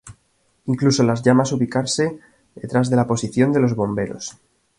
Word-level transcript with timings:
Incluso 0.65 1.03
las 1.03 1.21
llamas 1.21 1.51
ubicarse 1.51 2.17
detrás 2.55 2.89
de 2.89 2.95
la 2.95 3.05
posición 3.05 3.51
de 3.53 3.59
los 3.59 3.75
bomberos. 3.75 4.35